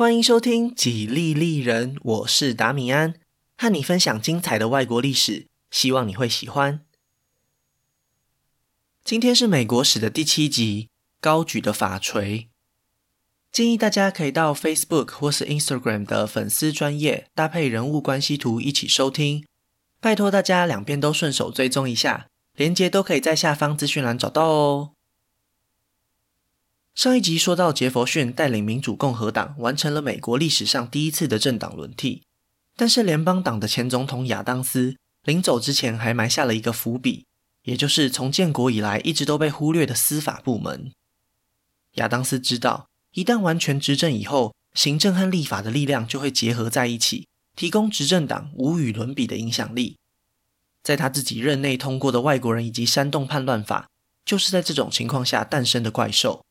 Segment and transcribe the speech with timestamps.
[0.00, 3.16] 欢迎收听《几利利人》，我是达米安，
[3.58, 6.80] 和你分享精彩的外国历史，希望你会喜欢。
[9.04, 10.88] 今天是美国史的第七集，
[11.20, 12.48] 高举的法锤。
[13.52, 19.44] 建议大家可以到 Facebook 或是 Instagram 的粉丝专页搭配人物关系图一起收听，
[20.00, 24.92] 拜托大家两边都顺手追踪一下，连接都可以在下方资讯栏找到哦。
[26.94, 32.22] 上一集说到，杰佛逊带领民主共和党完成了美国历史上第一次的政党轮替，
[32.76, 37.24] 但是联邦党的前总统亚当斯临走之前还埋下了一个伏笔，
[37.64, 40.92] 也就是从建国以来一直都被忽略的司法部门。
[41.94, 47.26] 亚当斯知道，一旦完全执政以后，行政和立法的力量就会结合在一起，
[47.56, 49.96] 提供执政党无与伦比的影响力。
[50.82, 53.88] 在他自己任内通过的外国人以及煽动叛乱法，
[54.24, 56.42] 就是在这种情况下诞生的怪兽。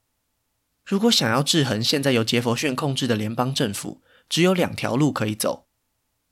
[0.90, 5.68] 如果想要制衡现在由杰佛逊控制的联邦政府，只有两条路可以走。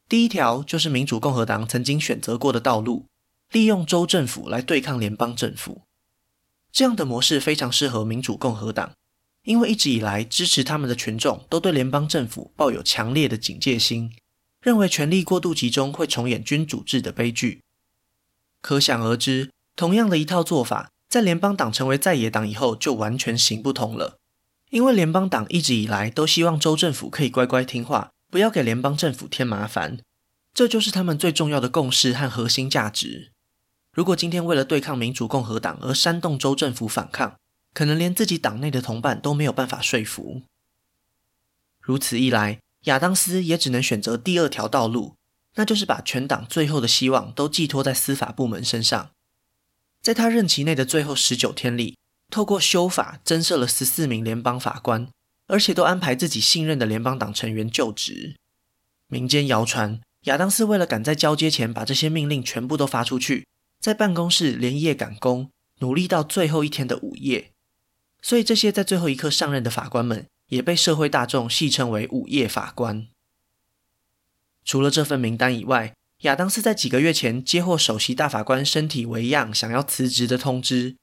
[0.09, 3.05] 第一条就是民主共和党曾经选择过的道路，
[3.51, 5.83] 利用州政府来对抗联邦政府。
[6.71, 8.93] 这样的模式非常适合民主共和党，
[9.43, 14.11] 因为一直以来支持他们的群众都对联邦政府抱有强烈的警戒心，
[14.63, 17.61] 认为权力过度集中会重演君主制的悲剧。
[18.63, 24.17] 可想而知，同样的一套做法，在联邦党成为在野党以后，就完全行不通了。
[24.69, 29.99] 因为联邦党一直以来都希望州政府可以乖乖听话，不要给联邦政府添麻烦，
[30.53, 33.31] 这就是他们最重要的共识和核心价值。
[33.93, 37.37] 如果今天为了对抗民主共和党而煽动州政府反抗，
[37.73, 40.43] 可能连自己党内的同伴都没有办法说服。
[41.81, 45.15] 如此一来，亚当斯也只能选择第二条道路，
[45.55, 49.11] 那就是把全党最后的希望都寄托在司法部门身上。
[50.01, 51.96] 在他任期内的最后十九天里，
[52.29, 55.07] 透过修法增设了十四名联邦法官，
[55.47, 58.35] 而且都安排自己信任的联邦党成员就职。
[59.07, 63.47] 民间谣传，亚当斯为了赶在交接前把这些命令全部都发出去，
[63.79, 67.51] 在办公室连夜赶工，努力到最后一天的午夜。
[68.21, 73.07] 所以这些在最后一刻上任的法官们，也被社会大众戏称为“午夜法官”。
[74.65, 80.97] 除了这份名单以外，亚当斯在几个月前接获首席大法官身体微恙，想要辞职的通知。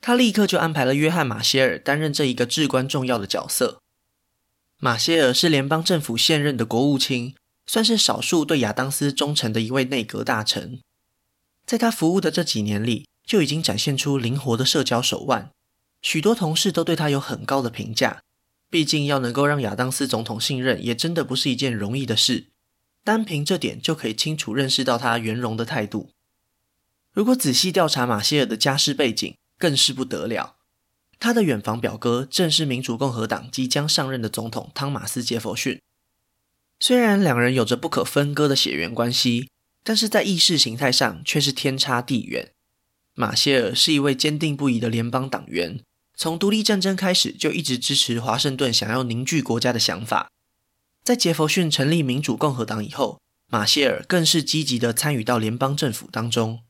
[0.00, 3.80] 他立刻就安排了约翰·马歇尔担任这一个至关重要的角色。
[4.78, 7.34] 马歇尔是联邦政府现任的国务卿，
[7.66, 10.80] 算是少数对亚当斯忠诚的一位内阁大臣。
[11.66, 15.50] 在他服务的这几年里，就已经展现出灵活的社交手腕，
[16.00, 18.22] 许多同事都对他有很高的评价。
[18.70, 22.46] 毕竟要能够让亚当斯总统信任，也真的不是一件容易的事。
[23.04, 26.10] 单凭这点就可以清楚认识到他圆融的态度。
[27.12, 30.56] 如果仔细调查马歇尔的家世背景，更是不得了，
[31.18, 35.78] 他的远房表哥正是民主共和党即将上任的总统汤马斯·杰佛逊。
[36.80, 39.50] 虽然两人有着不可分割的血缘关系，
[39.84, 42.52] 但是在意识形态上却是天差地远。
[43.12, 45.80] 马歇尔是一位坚定不移的联邦党员，
[46.16, 50.30] 从独立战争开始就一直支持华盛顿想要凝聚国家的想法。
[51.04, 56.60] 在杰佛逊成立民主共和党以后，马歇尔更是积极地参与到联邦政府当中。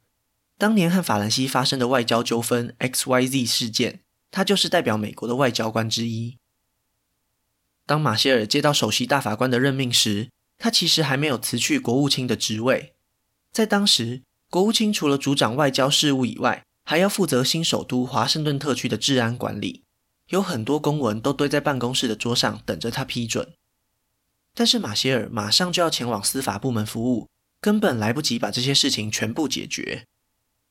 [0.60, 4.00] 当年和法兰西发生的外交纠纷 XYZ 事件，
[4.30, 6.36] 他就是代表美国的外交官之一。
[7.86, 10.28] 当马歇尔接到首席大法官的任命时，
[10.58, 12.92] 他其实还没有辞去国务卿的职位。
[13.50, 19.84] 在当时，国务卿除了主掌外交事务以外，还要负责新首都华盛顿特区的治安管理，
[20.28, 23.54] 有很多公文都堆在办公室的桌上等着他批准。
[24.54, 27.28] 但是马歇尔马上就要前往司法部门服务，
[27.62, 30.04] 根本来不及把这些事情全部解决。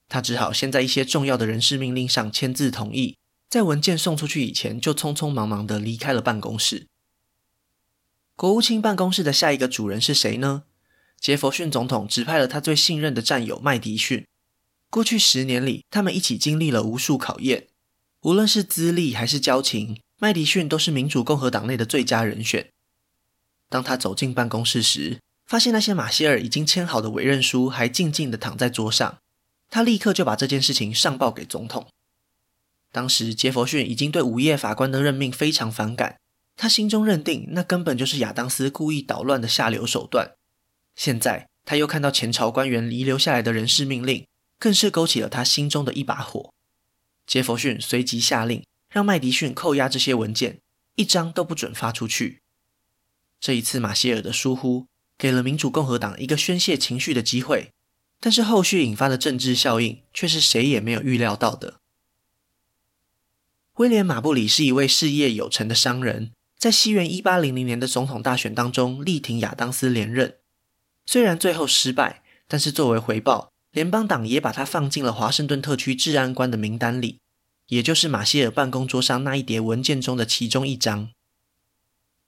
[0.09, 3.15] 他只好先在一些重要的人事命令上签字同意，
[3.47, 6.87] 在文件送出去以前就匆匆忙忙地离开了办公室。
[8.35, 10.63] 国务卿办公室的下一个主人是谁呢？
[11.19, 14.25] 杰佛逊总统指派了他最信任的战友麦迪逊。
[14.89, 17.67] 过去十年里，他们一起经历了无数考验，
[18.21, 22.69] 无论是资历还是交情，麦迪逊都是民主共和党内的最佳人选。
[23.67, 29.19] 当他走进办公室时，发现那些马歇尔已经签好的委任书还静静地躺在桌上。
[29.69, 31.87] 他立刻就把这件事情上报给总统。
[32.91, 36.19] 当时杰佛逊已经对午夜法官的任命非常反感，
[36.55, 40.33] 他心中认定那根本就是亚当斯故意捣乱的下流手段。
[40.95, 44.25] 现在他又看到前朝官员遗留下来的人事命令，
[44.57, 46.51] 更是勾起了他心中的一把火。
[47.27, 50.59] 杰佛逊随即下令让麦迪逊扣押这些文件，
[50.95, 52.41] 一张都不准发出去。
[53.39, 57.69] 这一次马歇尔的疏忽，给了民主共和党一个宣泄情绪的机会。
[58.19, 61.79] 但是后续引发的政治效应却是谁也没有预料到的。
[63.75, 70.35] 威廉·马布里是一位事业有成的商人，在西元一八零零年的总统大选当中力挺亚当斯连任。
[71.05, 77.19] 虽然最后失败，但是作为回报，联邦党也把他放进了华盛顿特区治安官的名单里，
[77.67, 81.09] 也就是马歇尔办公桌上那一叠文件中的其中一张。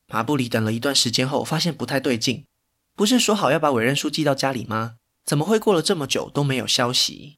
[0.08, 2.46] 马布里等了一段时间后，发现不太对劲，
[2.96, 4.96] 不是说好要把委任书寄到家里吗？
[5.23, 7.38] 怎么会过了这么久都没有消息？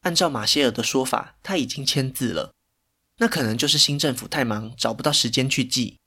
[0.00, 2.52] 按照马歇尔的说法，他已经签字了，
[3.18, 5.98] 那可能就是新政府太忙，找不到时间去寄。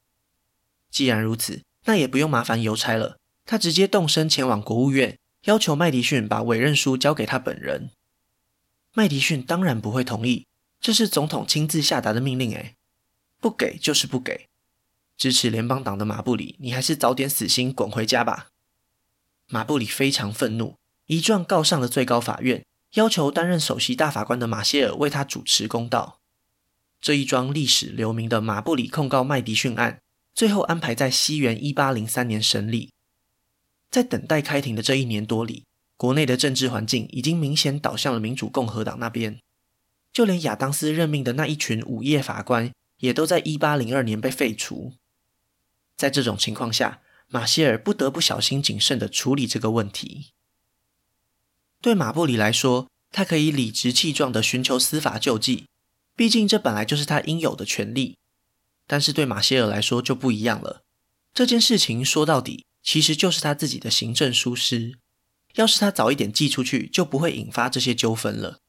[0.92, 3.18] 既然如此，那也不用麻烦邮差了。
[3.46, 7.90] 他直接动身前往国务院，要求麦迪逊把委任书交给他本人。
[8.94, 10.46] 麦迪逊当然不会同意，
[10.80, 12.76] 这是总统亲自下达的命令，哎，
[13.40, 14.48] 不给就是不给。
[15.16, 18.48] 支持联邦党的马布里，你还是早点死心，滚回家吧。
[19.48, 20.76] 马布里非常愤怒，
[21.08, 26.20] 一状告上了最高法院，要求担任首席大法官的马歇尔为他主持公道。
[27.02, 30.00] 这一桩历史留名的马布里控告麦迪逊案。
[30.34, 32.92] 最后安排在西元一八零三年审理，
[33.90, 35.64] 在等待开庭的这一年多里，
[35.96, 39.40] 国内的政治环境已经明显倒向了民主共和党那边，
[40.14, 44.94] 就连亚当斯任命的那一群午夜法官，也都在一八零二年被废除。
[45.96, 50.34] 在这种情况下，马歇尔不得不小心谨慎地处理这个问题。
[51.82, 55.66] 对马布里来说，他可以理直气壮地寻求司法救济，
[56.16, 58.18] 毕竟这本来就是他应有的权利。
[58.88, 60.82] 但是对马歇尔来说就不一样了。
[61.34, 64.98] 这件事情说到底，其实就是他自己的行政疏失。
[65.56, 68.60] 要是他早一点寄出去，就不会引发这些纠纷了。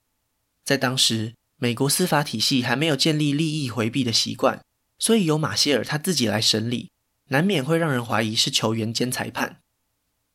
[0.64, 4.62] 在当时，美国司法体系还没有建立利益回避的习惯，
[4.98, 6.90] 所以由马歇尔他自己来审理，
[7.28, 9.60] 难免会让人怀疑是球员兼裁判。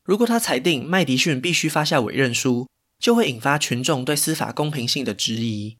[0.03, 2.67] 如果他裁定麦迪逊必须发下委任书，
[2.99, 5.77] 就会引发群众对司法公平性的质疑。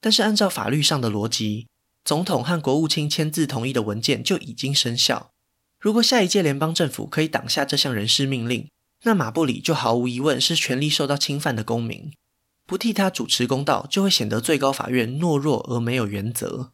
[0.00, 1.66] 但是按照法律上的逻辑，
[2.04, 5.30] 总统和国务卿签字同意的文件就已经生效。
[5.78, 8.68] 如果下一届联邦政府可以挡下这项人事命令，
[9.02, 12.12] 那马布里就毫无疑问是权力受到侵犯的公民。
[12.66, 16.72] 不替他主持公道，就会显得最高法院懦弱而没有原则。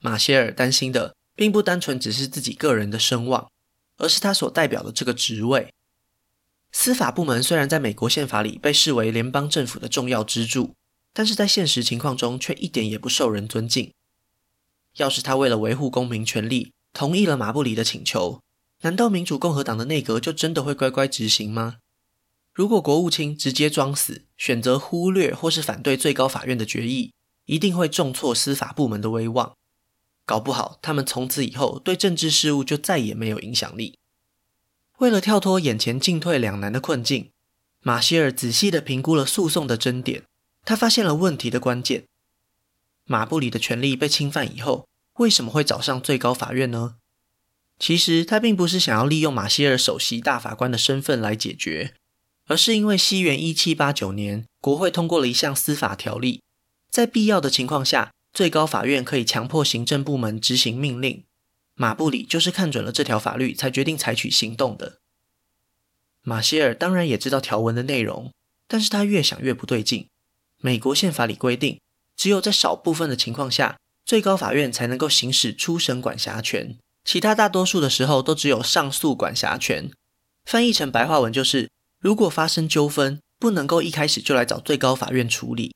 [0.00, 3.50] 马歇尔担心的，并不单纯只是自己个人的声望，
[3.98, 5.72] 而是他所代表的这个职位。
[6.72, 10.74] 司法部门虽然在美国宪法里被视为联邦政府的重要支柱，
[11.12, 13.92] 但是在现实情况中却一点也不受人尊敬。
[14.96, 18.40] 要是他为了维护公民权利，同意了马布里的请求，
[18.82, 21.76] 难道民主共和党的内阁就真的会乖乖执行吗？
[22.52, 27.12] 如果国务卿直接装死，选择忽略或是反对最高法院的决议，
[27.46, 29.54] 一定会重挫司法部门的威望。
[30.28, 33.98] 搞不好，他们从此以后对政治事务就再也没有影响力。
[34.98, 37.30] 为了跳脱眼前进退两难的困境，
[37.80, 40.24] 马歇尔仔细地评估了诉讼的争点，
[40.66, 42.04] 他发现了问题的关键。
[43.06, 46.96] 马布里的权利被侵犯以后，为什么会找上最高法院呢？
[47.78, 51.94] 其实他并不是想要利用马歇尔首席大法官的身份来解决，
[52.48, 56.42] 而是因为西元一七八九年国会通过了一项司法条例，
[56.90, 61.24] 在必要的情况下，最高法院可以强迫行政部门执行命令。
[61.74, 65.00] 马布里就是看准了这条法律，才决定采取行动的。
[66.22, 68.32] 马歇尔当然也知道条文的内容，
[68.68, 70.06] 但是他越想越不对劲。
[70.58, 71.80] 美国宪法里规定，
[72.14, 79.90] 只有在少部分的情况下，最高法院才能够行使初审管辖权，其他大多数的时候都只有上诉管辖权。
[80.44, 81.68] 翻译成白话文就是：
[81.98, 85.74] 如果发生纠纷，不能够一开始就来找最高法院处理，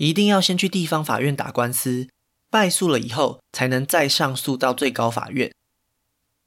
[0.00, 2.08] 一定要先去地方法院打官司，
[2.48, 5.52] 败诉了以后，才能再上诉到最高法院。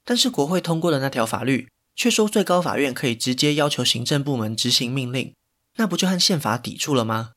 [0.03, 5.35] 但是国会通过的那条法律却说，最高法院可以直接要求行政部门执行命令，
[5.75, 7.33] 那不就和宪法抵触了吗？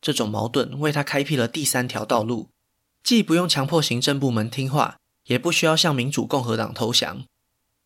[0.00, 2.48] 这种矛盾为他开辟了第三条道路，
[3.04, 7.22] 既不用强迫行政部门听话，也不需要向民主共和党投降。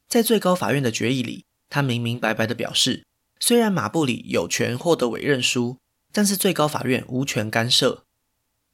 [0.08, 3.04] 在最高法院的决议里，他明明白白地表示，
[3.38, 5.76] 虽然马布里有权获得委任书，
[6.16, 8.06] 但是最高法院无权干涉。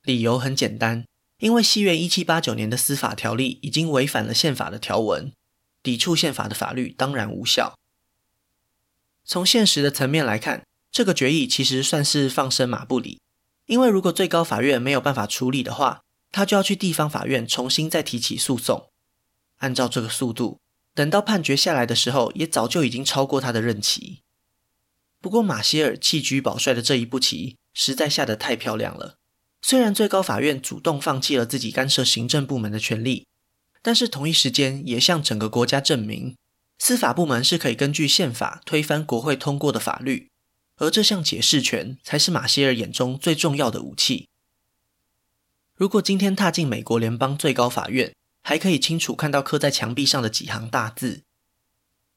[0.04, 1.04] 理由很简单，
[1.40, 5.32] 因为西元一七八九年的司法条例已经违反了宪法的条文，
[5.82, 7.76] 抵触宪法的法律当然无效。
[9.24, 13.20] 从现实的层面来看，这个决议其实算是放生马布里。
[13.66, 18.88] 因为如果最高法院没有办法处理的话，他就要去地方法院重新再提起诉讼。
[19.56, 20.60] 按照这个速度，
[20.94, 24.20] 等到判决下来的时候，也早就已经超过他的任期。
[25.22, 29.14] 不过马歇尔弃车保帅的这一步棋，实在下得太漂亮了。
[29.62, 33.28] 虽然最高法院主动放弃了自己干涉行政部门的权利，
[33.80, 36.36] 但是同一时间也向整个国家证明，
[36.80, 40.28] 司法部门是可以根据宪法推翻国会通过的法律。
[40.78, 44.26] 而这项解释权才是马歇尔眼中最重要的武器。
[45.76, 48.12] 如果今天踏进美国联邦最高法院，
[48.42, 51.22] 还可以清楚看到刻在墙壁上的几行大字。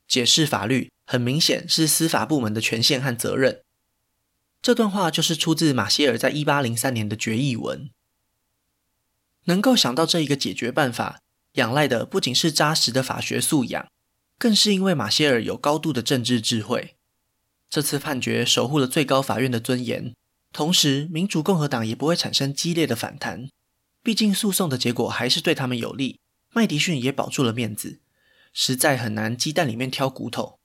[0.07, 3.61] 解释法律很明显是司法部门的权限和责任。
[4.61, 7.89] 这段话就是出自马歇尔在一八零三年的决议文。
[9.45, 11.19] 能够想到这一个解决办法，
[11.53, 13.87] 仰赖的不仅是扎实的法学素养，
[14.39, 16.95] 更是因为马歇尔有高度的政治智慧。
[17.69, 20.15] 这次判决守护了最高法院的尊严，
[20.51, 23.49] 同时民主共和党也不会产生激烈的反弹。
[24.01, 26.19] 毕竟诉讼的结果还是对他们有利，
[26.53, 27.99] 麦迪逊也保住了面子，
[28.55, 30.57] 实在很难鸡蛋里面挑骨头。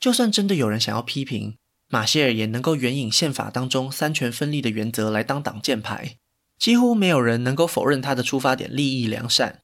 [0.00, 1.56] 就算真的有人想要批评，
[1.88, 6.16] 马歇尔也能够援引宪法当中三权分立的原则来当挡箭牌。
[6.58, 9.60] 几乎没有人能够否认他的出发点利益良善，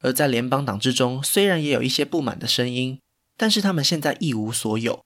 [0.00, 3.00] 而在联邦党之中，虽然也有一些不满的声音，
[3.34, 5.02] 但是他们现在一无所有。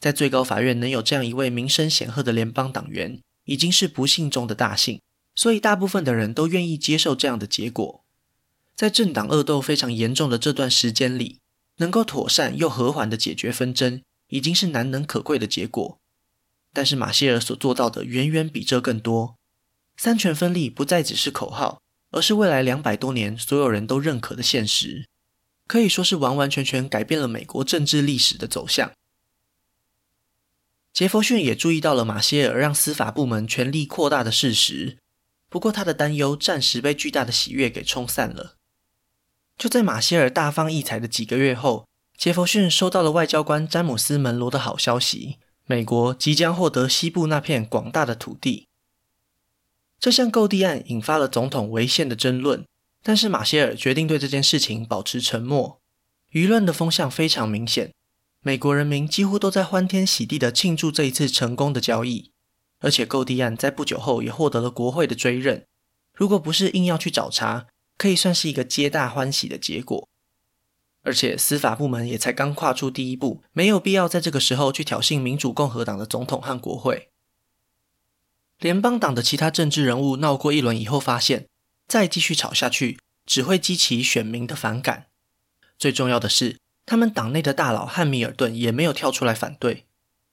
[0.00, 5.00] 在最高法院能有这样一位名声显赫的联邦党员，已经是不幸中的大幸，
[5.36, 8.04] 所以大部分的人都愿意接受这样的结果。
[8.76, 11.40] 在政党恶斗非常严重的这段时间里，
[11.78, 15.98] 能够妥善又和缓地解决纷争，已经是难能可贵的结果。
[16.74, 19.36] 但是马歇尔所做到的远远比这更多。
[19.96, 21.80] 三权分立不再只是口号，
[22.10, 25.06] 而是未来两百多年所有人都认可的现实，
[25.66, 28.92] 可以说是完完全全改变了美国政治历史的走向。
[30.92, 34.98] 杰佛逊也注意到了马歇尔让司法部门权力扩大的事实，
[35.48, 38.55] 不过他的担忧暂时被巨大的喜悦给冲散了。
[39.56, 41.86] 就在马歇尔大放异彩的几个月后，
[42.16, 48.68] 杰佛逊收到了外交官詹姆斯·门罗的好消息：美国即将获得西部那片广大的土地。
[49.98, 52.66] 这项购地案引发了总统违宪的争论，
[53.02, 55.80] 但是马歇尔决定对这件事情保持沉默。
[56.32, 57.94] 舆论的风向非常明显，
[58.42, 62.30] 美国人民几乎都在欢天喜地地庆祝这一次成功的交易，
[62.80, 65.64] 而且购地案在不久后也获得了国会的追认。
[66.12, 70.08] 如果不是硬要去找茬，可以算是一个皆大欢喜的结果。
[71.02, 77.10] 而且司法部门也才刚跨出第一步，没有必要在这个时候去挑衅民主共和党的总统和国会。
[78.58, 81.46] 联邦党的其他政治人物闹过一轮以后，发现
[81.86, 85.06] 再继续吵下去只会激起选民的反感。
[85.78, 89.84] 最重要的是，他们党内的大佬汉密尔顿也没有跳出来反对。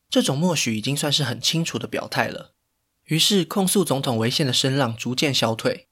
[0.09, 2.53] 这种默许已经算是很清楚的表态了。
[3.05, 5.87] 于是，控诉总统违宪的声浪逐渐消退。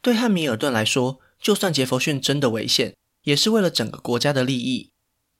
[0.00, 4.90] 对汉密尔顿来说，就算杰佛逊真的违宪，也是为了整个国家的利益，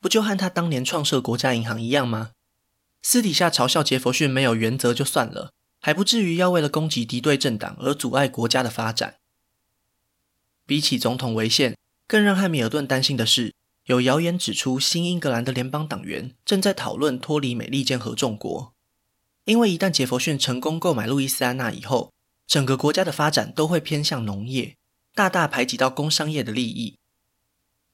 [0.00, 2.30] 不就和他当年创设国家银行一样吗？
[3.02, 5.52] 私底下嘲笑杰佛逊没有原则就算了。
[5.80, 9.14] 还不至于要为了攻击敌对政党而阻碍国家的发展。
[10.66, 11.76] 比起总统违宪，
[12.08, 18.74] 更让汉密尔顿担心的是，有谣言指出新英格兰的联邦党员正在讨论脱离美利坚合众国。
[19.44, 22.12] 因为一旦杰佛逊成功购买路易斯安那以后，
[22.48, 24.76] 整个国家的发展都会偏向农业，
[25.14, 26.98] 大大排挤到工商业的利益。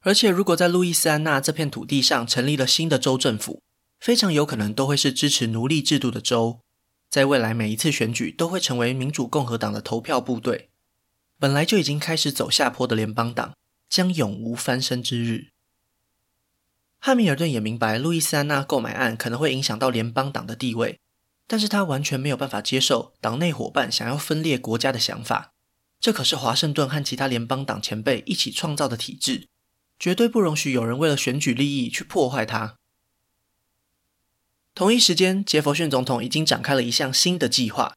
[0.02, 3.60] 而且，如果在路易斯安那这片土地上成立了新的州政府，
[3.98, 6.60] 非常有可能都会是支持奴隶制度的州。
[7.10, 10.70] 在未来每一次选举都会成为民主共和党的投票部队，
[11.40, 13.56] 本来就已经开始走下坡的联邦党
[13.88, 15.48] 将永无翻身之日。
[17.00, 21.00] 汉密尔顿也明白路易斯安那购买案可能会影响到联邦党的地位，
[21.46, 25.52] 但是他完全没有办法接受党内伙伴想要分裂国家的想法。
[26.00, 29.48] 这可是华盛顿和其他联邦党前辈一起创造的体制，
[29.98, 32.76] 绝对不容许有人为了选举利益去破坏它。
[34.74, 37.94] 同一时间，杰佛逊总统已经展开了一项新的计划。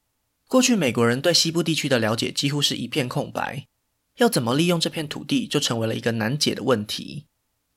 [0.47, 3.65] 过去，美国人对西部地区的了解几乎是一片空白，
[4.17, 7.25] 要怎么利用这片土地就成为了一个难解的问题。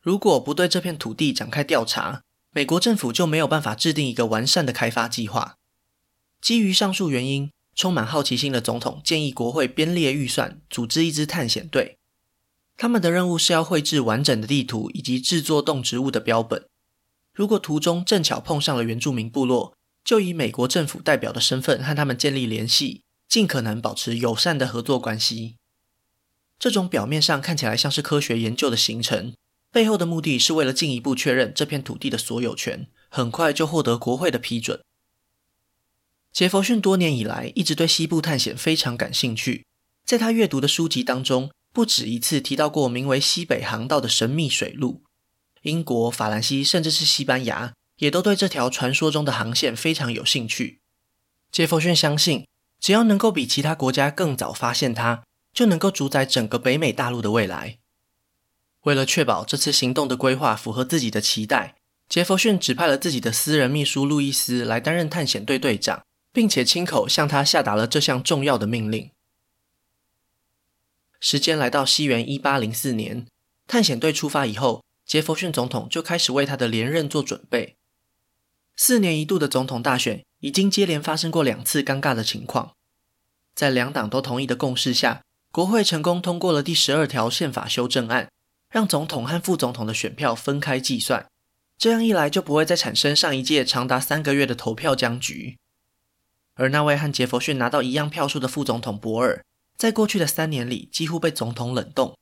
[0.00, 2.23] 如果不对这片土地展开调查，
[2.53, 5.57] 美国政府就没有办法制定一个完善的开发计划。
[6.40, 11.99] 基于上述原因，充满好奇心的总统建议国会编列预算，组织一支探险队。
[12.76, 16.64] 他们的任务是要绘制完整的地图以及制作动植物的标本。
[17.35, 25.56] 如果途中正巧碰上了原住民部落，就以美国政府代表的身份和他们建立联系，尽可能保持友善的合作关系。
[26.59, 29.35] 这种表面上看起来像是科学研究的行程，
[29.70, 34.80] 背后的目的是为了进一步确认这片土地的所有权，很快就获得国会的批准。
[36.32, 39.66] 杰佛逊多年以来一直对西部探险非常感兴趣，
[40.04, 45.02] 在他阅读的书籍当中，不止一次提到过名为西北航道的神秘水路。
[45.62, 50.80] 英国、法兰西，甚至是西班牙，也都对这条传说中的航线非常有兴趣。
[51.52, 52.46] 杰佛逊相信，
[52.80, 57.78] 只要能够比其他国家更早发现它，就能够主宰整个北美大陆的未来。
[58.82, 61.75] 为了确保这次行动的规划符合自己的期待，
[62.08, 69.10] 杰佛逊指派了自己的私人秘书路易斯来担任探险队队长，并且亲口向他下达了这项重要的命令。
[71.18, 73.26] 时间来到西元一八零四年，
[73.66, 77.76] 探险队出发以后，杰佛逊总统就开始为他的连任做准备。
[78.76, 82.75] 四年一度的总统大选已经接连发生过两次尴尬的情况，
[83.54, 85.22] 在两党都同意的共识下，
[85.52, 88.30] 国会成功通过了第十二条宪法修正案，
[88.70, 91.28] 让总统和副总统的选票分开计算。
[91.76, 95.58] 这样一来，就不会再产生上一届长达三个月的投票僵局。
[96.61, 99.43] 而那位和杰佛逊拿到一样票数的副总统博尔，
[99.79, 102.19] 在过去的三年里几乎被总统冷冻。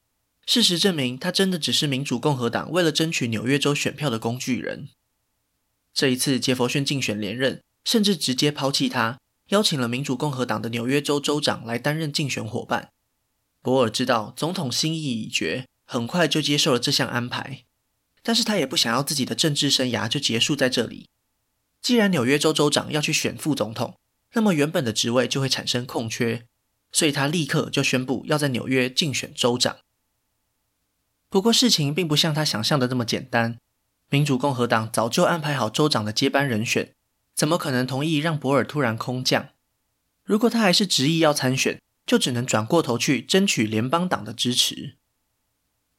[0.47, 4.91] 事实证明，他真的只是民主共和党为了争取纽约州选票的工具人。
[5.93, 9.19] 这一次，杰佛逊竞选连任，甚至直接抛弃他，
[9.49, 12.91] 邀请了民主共和党的纽约州州长来担任竞选伙伴。
[13.61, 17.65] 博尔知道总统心意已决，很快就接受了这项安排。
[18.23, 21.09] 但是他也不想要自己的政治生涯就结束在这里。
[21.83, 23.97] 既然纽约州州长要去选副总统，
[24.35, 26.47] 那么原本的职位就会产生空缺，
[26.93, 29.79] 所以他立刻就宣布要在纽约竞选州长。
[31.29, 33.59] 不过事情并不像他想象的那么简单。
[34.11, 36.95] 民主共和党早就安排好州长的接班人选，
[37.35, 39.51] 怎么可能同意让博尔突然空降？
[40.25, 44.97] 如果他还是执意要参选，就只能转过头去争取联邦党的支持。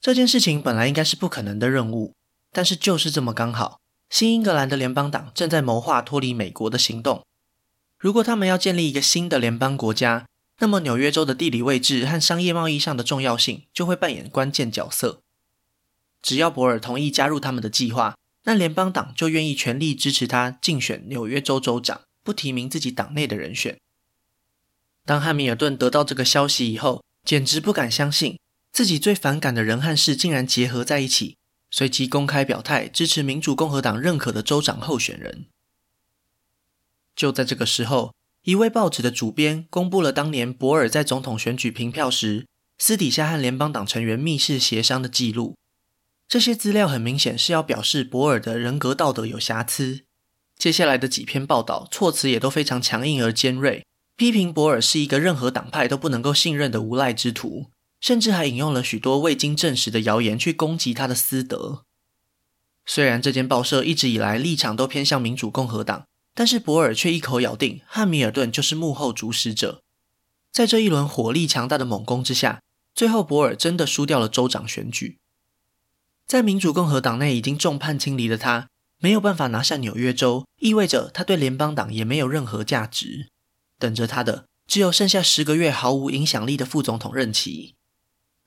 [0.01, 2.15] 这件事情本来应该是不可能的任务，
[2.51, 7.23] 但是就是这么刚好，新英格兰的联邦党正在谋划脱离美国的行动。
[7.99, 10.25] 如果他们要建立一个新的联邦国家，
[10.59, 15.19] 那么纽约州的地理位置和商业贸易上的重要性就会扮演关键角色。
[16.21, 18.15] 只要博尔同意加入他们的计划，
[18.45, 23.77] 那联邦党就愿意全力支持他竞选纽约州州长，不提名自己党内的人选。
[25.05, 28.39] 当汉密尔顿得到这个消息以后，简直不敢相信
[28.71, 31.35] 自己最反感的人和事竟然结合在一起，
[31.69, 35.47] 随即公开表态支持民主共和党认可的州长候选人。
[37.19, 38.13] 就在这个时候，
[38.45, 42.45] 一位报纸的主编公布了当年博尔在总统选举平票时，
[42.77, 45.57] 私底下和联邦党成员密室协商的记录。
[46.29, 50.05] 这些资料很明显是要表示博尔的人格道德有瑕疵。
[50.57, 57.65] 接下来的几篇报道措辞也都非常强硬而尖锐，批评博尔是一个任何党派都不能够信任的无赖之徒，
[57.99, 61.83] 甚至还引用了许多未经证实的谣言去攻击他的私德。
[62.85, 69.81] 虽然这间报社一直以来立场都偏向民主共和党，但是博尔却一口咬定汉密尔顿就是幕后主使者。
[70.51, 72.61] 在这一轮火力强大的猛攻之下，
[72.95, 75.17] 最后博尔真的输掉了州长选举。
[76.25, 83.29] 在民主共和党内已经众叛亲离的他，没有办法拿下纽约州，意味着他对联邦党也没有任何价值。
[83.77, 87.75] 等着他的只有剩下十个月毫无影响力的副总统任期。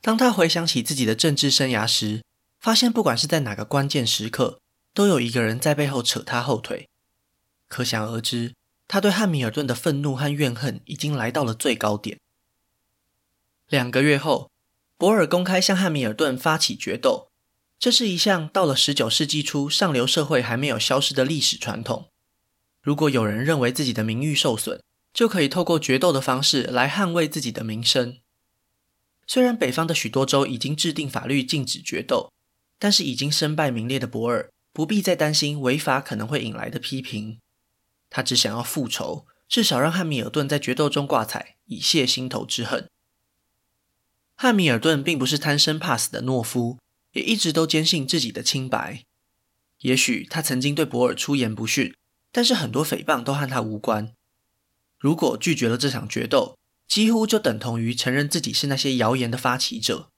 [0.00, 2.22] 当他回想起自己的政治生涯时，
[2.60, 4.60] 发现不管是在哪个关键时刻，
[4.92, 6.88] 都有一个人在背后扯他后腿。
[7.72, 8.52] 可想而知，
[8.86, 12.18] 他对汉密尔顿的愤怒和怨恨已经来到了最高点。
[13.66, 14.50] 两个月后，
[14.98, 17.30] 博尔公开向汉密尔顿发起决斗。
[17.78, 22.10] 这是一项到了十九世纪初上流社会还没有消失的历史传统。
[22.82, 24.82] 如果有人认为自己的名誉受损，
[25.14, 28.18] 就可以透过决斗的方式来捍卫自己的名声。
[29.26, 32.30] 虽然北方的许多州已经制定法律禁止决斗，
[32.78, 37.38] 但是已经身败名裂的博尔不必再担心违法可能会引来的批评。
[38.12, 42.88] 他只想要复仇，至少让汉密尔顿在决斗中挂彩，以泄心头之恨。
[44.36, 46.78] 汉密尔顿并不是贪生怕死的懦夫。
[47.12, 49.04] 也一直都坚信自己的清白。
[49.80, 51.94] 也许他曾经对博尔出言不逊，
[52.30, 54.14] 但是很多诽谤都和他无关。
[54.98, 56.56] 如果拒绝了这场决斗，
[56.88, 60.08] 几乎就等同于承认自己是那些谣言的发起者。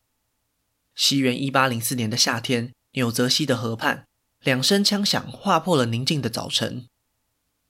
[0.95, 4.07] 西元一八零四年的夏天，纽泽西的河畔，
[4.45, 6.87] 两声枪响划破了宁静的早晨。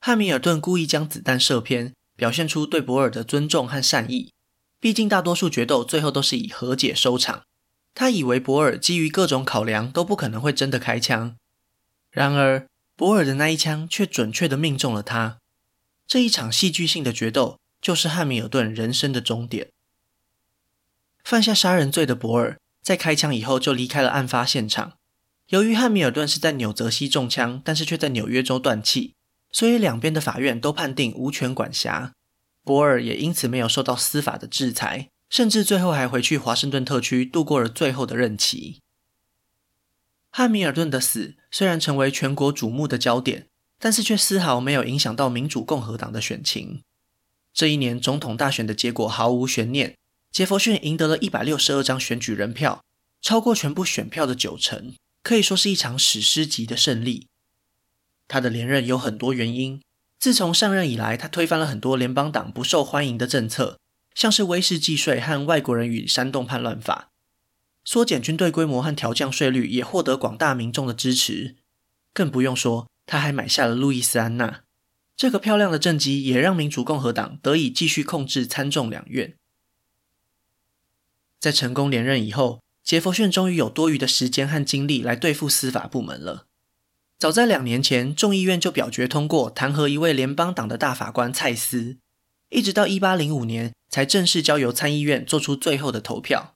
[0.06, 4.34] 汉密尔顿故意将子弹射偏，表现出对博尔的尊重和善意。
[4.78, 7.44] 毕竟大多数决斗最后都是以和解收场。
[7.94, 11.36] 他以为博尔基于各种考量都不可能会真的开枪，
[12.10, 15.38] 然而博尔的那一枪却准确地命中了他。
[16.06, 19.68] 这一场戏剧性的决斗就是汉密尔顿人生的终点。
[21.24, 24.98] 犯下杀人罪的博尔在开枪以后就离开了案发现场。
[25.48, 29.13] 由于汉密尔顿是在纽泽西中枪，但是却在纽约州断气，
[29.54, 32.12] 所以两边的法院都判定无权管辖，
[32.64, 35.08] 博尔也因此没有受到司法的制裁。
[35.30, 38.80] 甚至最后还回去华盛顿特区度过了最后的任期。
[40.30, 43.46] 汉密尔顿的死虽然成为全国瞩目的焦点，
[43.80, 46.82] 但是却丝毫没有影响到民主共和党的选情。
[47.52, 49.96] 这一年总统大选的结果毫无悬念，
[50.30, 52.84] 杰佛逊赢得了一百六十二张选举人票，
[53.20, 57.26] 超过全部选票的九成，可以说是一场史诗级的胜利。
[58.28, 59.80] 他的连任有很多原因，
[60.18, 63.78] 自从上任以来，他推翻了很多联邦党不受欢迎的政策。
[64.14, 67.10] 像是威士忌税和外国人与山洞叛乱法，
[67.84, 71.56] 缩减军队规模和调降税率也获得广大民众的支持。
[72.12, 74.62] 更不用说，他还买下了路易斯安那。
[75.16, 79.34] 这个漂亮的政绩也让民主共和党得以继续控制参众两院。
[81.40, 86.46] 在成功连任以后，杰佛逊终于有多余的时间和精力来对付司法部门了。
[87.24, 91.96] 早在两年前，众议院就表决通过弹劾一位联邦党的大法官蔡斯，
[92.50, 96.54] 一直到一八零五年才正式交由参议院做出最后的投票。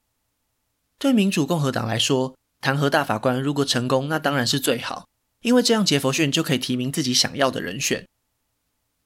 [0.99, 5.09] 对民主共和党来说，弹劾大法官如果成功，那当然是最好，
[5.41, 8.07] 因为这样杰佛逊就可以提名自己想要的人选。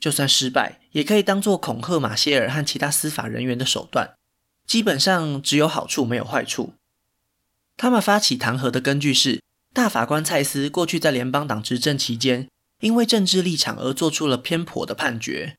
[0.01, 4.14] 就算失败，也可以当做恐吓马歇尔和其他司法人员的手段。
[4.66, 6.75] 基本上只有好处没有坏处。
[7.77, 9.40] 他们发起弹劾的根据是，
[9.73, 12.47] 大法官蔡斯过去在联邦党执政期间，
[12.81, 15.57] 因为政治立场而做出了偏颇的判决。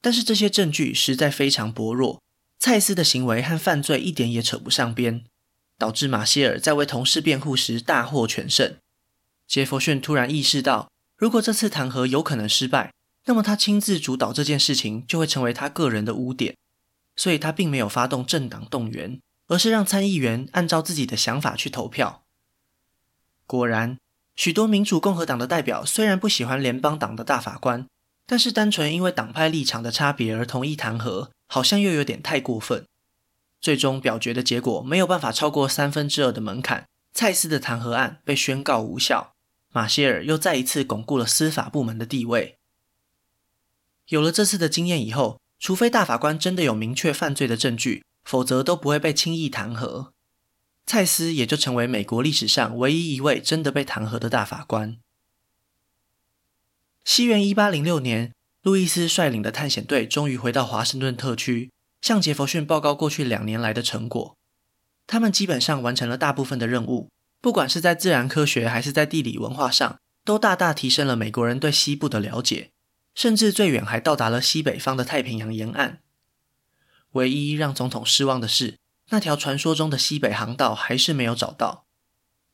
[0.00, 2.22] 但是这些证据实在非常薄弱，
[2.58, 5.24] 蔡斯的行为和犯罪一点也扯不上边，
[5.76, 8.76] 导致马歇尔在为同事辩护时大获全胜。
[9.46, 12.92] 杰佛逊突然意识到，如果这次弹劾有可能失败，
[13.26, 16.56] 那么他亲自主导这件事情就会成为他个人的污点，
[17.14, 22.24] 所以他并没有发动政党动员，而是让参议员按照自己的想法去投票。
[23.48, 23.96] 果然，
[24.36, 27.86] 许多民主共和党的代表虽然不喜欢联邦党的大法官，
[28.26, 32.84] 但是单纯因为党派立场的差别而同意弹劾，好像又有点太过分。
[33.58, 39.32] 最终表决的结果没有办法超过三分之二的门槛，蔡斯的弹劾案被宣告无效，
[39.72, 42.58] 马歇尔又再一次巩固了司法部门的地位。
[44.08, 50.08] 有了这次的经验以后，除非大法官真的有明确犯罪的证据，否则都不会被轻易弹劾。
[50.88, 54.96] 蔡斯也就成为美国历史上唯一一位真的被弹劾的大法官。
[57.04, 61.70] 西元一八零六年，路易斯率领的探险队终于回到华盛顿特区，
[62.00, 64.34] 向杰佛逊报告过去两年来的成果。
[65.06, 67.10] 他们基本上完成了大部分的任务，
[67.42, 72.70] 不管是在自然科学还是在地理文化上，都大大提升了美国人对西部的了解。
[73.14, 76.00] 甚至最远还到达了西北方的太平洋沿岸。
[77.12, 78.78] 唯一让总统失望的是，
[79.10, 81.86] 那条传说中的西北航道还是没有找到。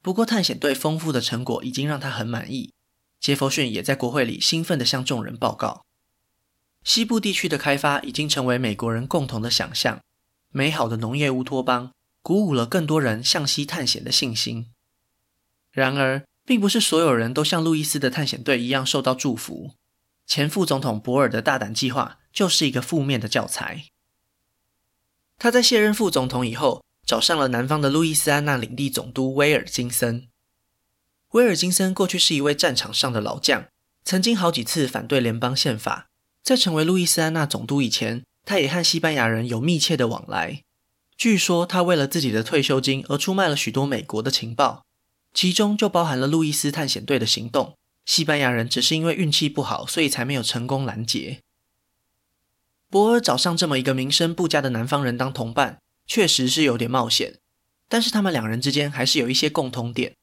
[0.01, 2.73] 不过，探险队丰富的成果已经让他很满意。
[3.19, 5.87] 杰佛逊也在国会里兴奋地向众人报告：
[6.85, 10.01] 西部地区的开发已经成为美国人共同的想象，
[10.51, 14.67] 美好的农业乌托邦鼓舞了更多人向西探险的信心。
[15.73, 19.75] 然而，并不是所有人都像路易斯的探险队一样受到祝福。
[20.27, 23.87] 前副总统博尔的大胆计划就是一个负面的教材。
[25.39, 30.29] 他在卸任副总统以后，找上了南方的路易斯安那领地总督威尔金森。
[31.33, 33.67] 威尔金森过去是一位战场上的老将，
[34.05, 36.07] 曾经好几次反对联邦宪法。
[36.43, 40.63] 在成为路易斯安那总督以前，他也和西班牙人有密切的往来。
[41.17, 44.85] 据说他为了自己的退休金而出卖了许多美国的情报，
[45.33, 47.75] 其中就包含了路易斯探险队的行动。
[48.05, 51.41] 西班牙人只是因为运气不好，所以才没有成功拦截。
[52.95, 57.41] 博尔找上这么一个名声不佳的南方人当同伴，确实是有点冒险。
[57.89, 60.15] 但是他们两人之间还是有一些共通点。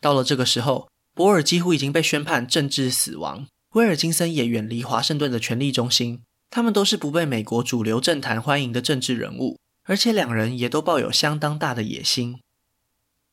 [0.00, 6.22] 到了这个时候，博尔几乎已经被宣判政治死亡，威尔金森也远离华盛顿的权力中心。
[6.48, 12.40] 他们都是不被美国主流政坛欢迎的政治人物，而且两人也都抱有相当大的野心。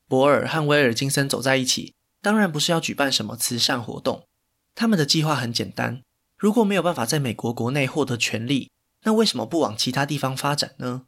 [0.09, 1.93] 博尔和威尔金森走在一起。
[2.21, 4.25] 当然不是要举办什么慈善活动，
[4.75, 6.01] 他们的计划很简单。
[6.37, 8.69] 如果没有办法在美国国内获得权力，
[9.03, 11.05] 那为什么不往其他地方发展呢？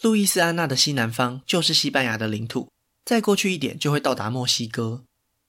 [0.00, 2.70] 路易斯安那的西南方就是西班牙的领土，
[3.04, 5.04] 再过去一点就会到达墨西哥。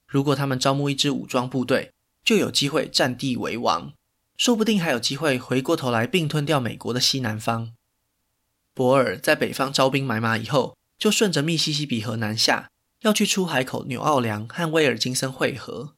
[0.06, 3.92] 如果他们招募一支武装部队，就有机会占地为王，
[4.36, 7.72] 说不定还有机会回过头来并吞掉美国的西南方。
[8.74, 12.68] 博尔在北方招兵买马以后，就顺着密西西比河南下。
[13.00, 15.94] 要去出海口纽奥良和威尔金森会合，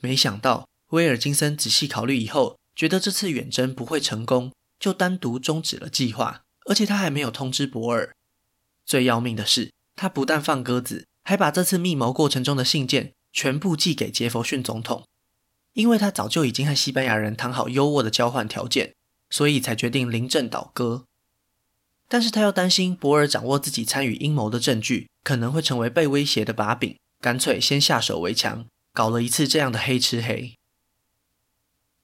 [0.00, 6.42] 没想到威尔金森仔细考虑以后，觉得这次远征不会成功，就单独终止了计划。
[6.68, 8.14] 而且他还没有通知博尔。
[8.84, 15.04] 最要命的是，他不但放鸽子，还把这次密谋过程中的信件全部寄给杰佛逊总统。
[15.74, 18.94] 因为他早就已经和西班牙人谈好优渥的交换条件，
[19.30, 21.04] 所以才决定临阵倒戈。
[22.08, 30.54] 但是他又担心博尔掌握自己参与阴谋的证据，可能会成为被威胁的把柄，干脆先下手为强，搞了一次这样的黑吃黑。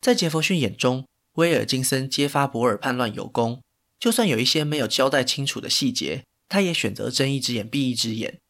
[0.03, 3.63] 在杰佛逊眼中，威尔金森揭发博尔叛乱有功，
[4.01, 8.41] 就算有一些没有交代清楚的细节，他也选择睁一只眼闭一只眼。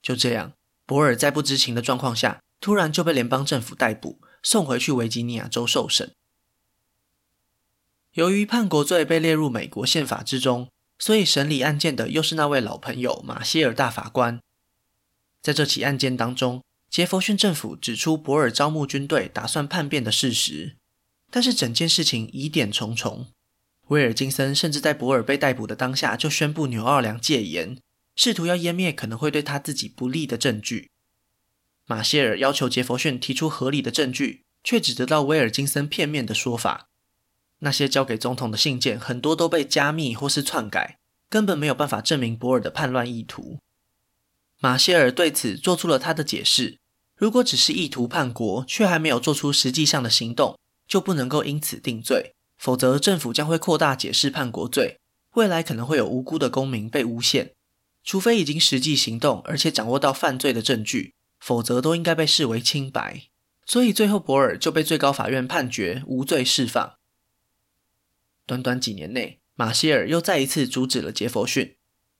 [0.00, 0.54] 就这样，
[0.86, 6.14] 博尔在不知情的状况下，突然就被联邦政府逮捕，送回去维吉尼亚州受审。
[8.14, 14.40] 由于叛国罪被列入美国宪法之中，所以审理案件的又是那位老朋友马歇尔大法官。
[15.42, 16.62] 在这起案件当中，
[16.94, 20.76] 杰佛逊政府指出博尔招募军队，打算叛变的事实，
[21.28, 23.26] 但是整件事情疑点重重。
[23.88, 27.76] 威尔金森甚至在博尔被逮捕的当下就宣布纽奥良戒严，
[28.14, 30.92] 试图要湮灭可能会对他自己不利的证据。
[31.86, 36.86] 马歇尔要求杰佛逊提出合理的证据，却只得到威尔金森片面的说法。
[37.58, 43.58] 那些交给总统的信件很多都被加密或是篡改，根本没有办法证明博尔的叛乱意图。
[44.60, 46.78] 马歇尔对此做出了他的解释：
[47.16, 52.34] 如果只是意图叛国，却还没有做出实际上的行动，就不能够因此定罪。
[52.56, 54.98] 否则，政府将会扩大解释叛国罪，
[55.34, 57.52] 未来可能会有无辜的公民被诬陷。
[58.02, 63.22] 除非已经实际行动，而且掌握到犯罪的证据，否则都应该被视为清白。
[63.66, 66.94] 所以，最后博尔就被最高法院判决无罪释放。
[68.46, 71.76] 短短几年内，马歇尔又再一次阻止了杰佛逊，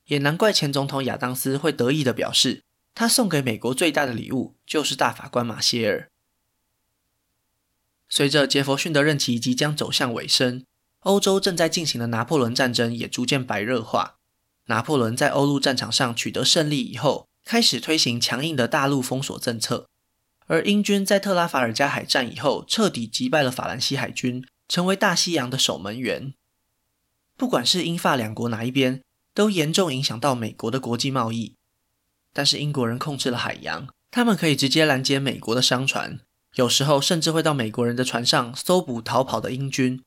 [0.07, 2.63] 也难怪前总统亚当斯会得意地表示，
[2.95, 6.11] 他送给美国最大的礼物就是大法官马歇尔。
[8.09, 10.65] 随着杰佛逊的任期即将走向尾声，
[11.01, 14.17] 欧洲正在进行的拿破仑战争也逐渐白热化。
[14.67, 19.89] 拿破仑在欧陆战场上取得胜利以后，开始推行强硬的大陆封锁政策，
[20.47, 26.33] 而英军在特拉法尔加海战以后，彻底击败了法兰西海军，成为大西洋的守门员。
[27.37, 29.03] 不管是英法两国哪一边，
[29.35, 31.57] 都严重影响到美国的国际贸易。
[32.35, 36.21] 但是英国人控制了海洋，他们可以直接拦截美国的商船。
[36.57, 40.03] 有时候甚至会到美国人的船上搜捕逃跑的英军，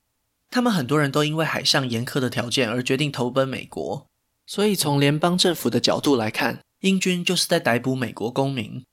[0.48, 4.06] 他们很多人都因为海上严苛的条件而决定投奔美国。
[4.46, 8.84] 所以从联邦政府的角度来看，英军就是在逮捕美国公民。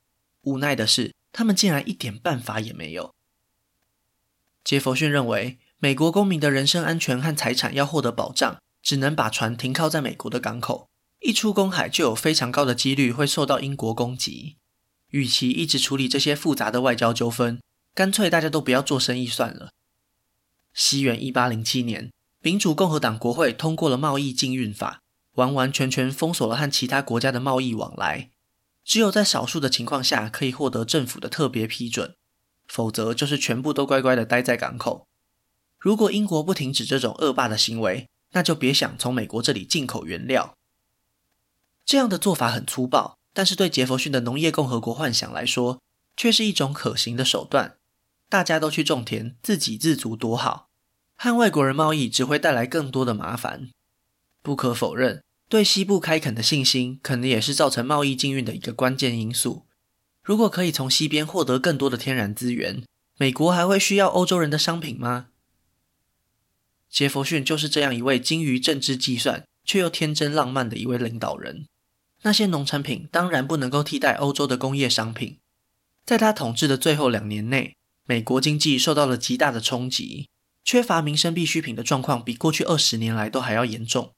[0.41, 3.13] 无奈的是，他们竟然一点办法也没有。
[4.63, 10.89] 杰佛逊认为，美国公民的人身安全和财产要获得保障，只能把船停靠在美国的港口，
[11.25, 14.57] 一出公海就有非常高的几率会受到英国攻击。
[15.09, 17.59] 与其一直处理这些复杂的外交纠纷，
[17.95, 19.71] 干脆大家都不要做生意算了。
[20.71, 22.11] 西元一八零七年，
[22.43, 25.01] 民主共和党国会通过了贸易禁运法，
[25.33, 28.29] 完完全全封锁了和其他国家的贸易往来。
[28.83, 32.13] 只有在少数的情况下可以获得政府的特别批准，
[32.67, 35.07] 否则就是全部都乖乖的待在港口。
[35.79, 40.55] 如果英国不停止这种恶霸的行为，那就别想从美国这里进口原料。
[41.86, 43.17] 这样的做法很粗暴。
[43.34, 45.82] 但是对杰弗逊的农业共和国幻想来说，
[46.15, 47.76] 却是一种可行的手段。
[48.30, 50.69] 大家都去种田，自给自足多好，
[51.17, 53.69] 和外国人贸易只会带来更多的麻烦。
[54.41, 59.65] 不可否认，对西部开垦的信心，可能也是造成贸易禁运的一个关键因素。
[60.24, 62.84] 如果可以从西边获得更多的天然资源，
[63.17, 65.28] 美国还会需要欧洲人的商品吗？
[66.89, 71.65] 杰弗逊就是这样一位精于政治计算，却又天真浪漫的一位领导人。
[72.25, 75.38] 那些农产品当然不能够替代欧洲的工业商品。
[76.03, 80.27] 在他统治的最后两年内，美国经济受到了极大的冲击，
[80.63, 84.11] 缺乏民生必需品的状况比过去二十年来都还要严重。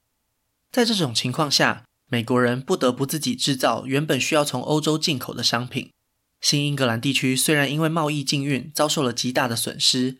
[0.72, 5.91] 在这种情况下，美国人不得不自己制造原本需要从欧洲进口的商品。
[6.39, 10.20] 新英格兰地区虽然因为贸易禁运遭受了极大的损失，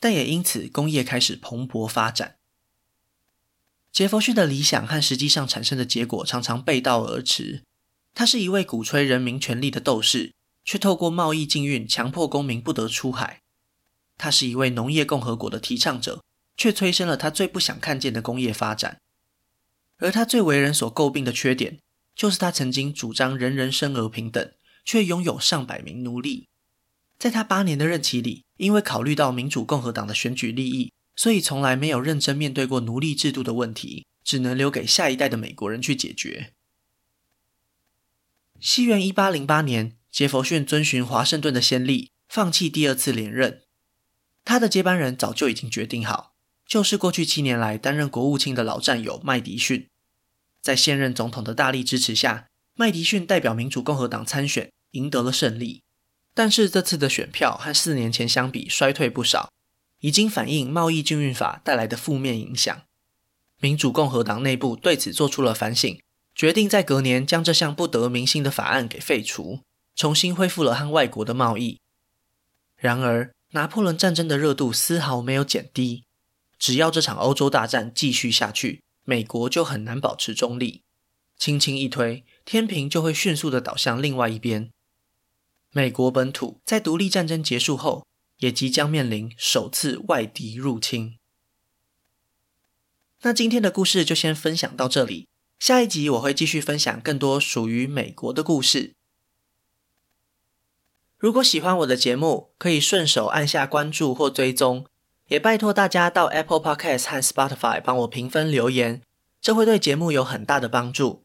[0.00, 2.35] 但也因此工业开始蓬勃发展。
[3.96, 7.62] 杰佛逊的理想和实际上产生的结果常常背道而驰。
[8.12, 10.34] 他是一位鼓吹人民权利的斗士，
[10.66, 13.40] 却透过贸易禁运强迫公民不得出海。
[14.18, 16.22] 他是一位农业共和国的提倡者，
[16.58, 18.98] 却催生了他最不想看见的工业发展。
[19.96, 21.78] 而他最为人所诟病的缺点，
[22.14, 24.52] 就是他曾经主张人人生而平等，
[24.84, 26.48] 却拥有上百名奴隶。
[27.18, 30.92] 在他八年的任期里，因为考虑到民主共和党的选举利益。
[31.16, 36.52] 所以从来没有认真面对过奴隶制度的问题，只能留给下一代的美国人去解决。
[38.60, 43.62] 西元一八零八年，杰佛逊遵循华盛顿的先例，放弃第二次连任。
[44.44, 46.34] 他的接班人早就已经决定好，
[46.66, 49.88] 就是过去七年来担任国务卿的老战友麦迪逊。
[50.60, 55.82] 在现任总统的大力支持下，麦迪逊代表民主共和党参选，赢得了胜利。
[56.34, 59.50] 但是这次的选票和四年前相比衰退不少。
[60.00, 62.82] 已经反映贸易禁运法带来的负面影响，
[63.60, 66.00] 民主共和党内部对此做出了反省，
[66.34, 69.60] 决定在隔年将这项不得民心的法案给废除，
[69.94, 71.80] 重新恢复了和外国的贸易。
[72.76, 76.04] 然而，拿破仑战争的热度丝毫没有减低，
[76.58, 80.82] 只要这场欧洲大战继续下去，美国就很难保持中立，
[81.38, 84.70] 轻轻一推，天平就会迅速地倒向另外一边。
[85.72, 88.06] 美国本土在独立战争结束后，
[88.38, 91.18] 也即将面临首次外敌入侵。
[93.22, 98.92] 那今天的故事就先分享到这里，下一集我会继续分享更多属于美国的故事。
[101.18, 104.84] 如果喜欢我的节目，可以顺手按下关注或追踪，
[105.28, 109.02] 也拜托大家到 Apple Podcast 和 Spotify 帮我评分留言，
[109.40, 111.24] 这会对节目有很大的帮助。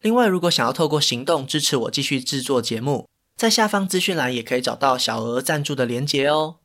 [0.00, 3.08] 另外，如果想要透过行动支持我继续制作节目，
[3.42, 6.61] 在下方资讯栏也可以找到小额赞助的连结哦。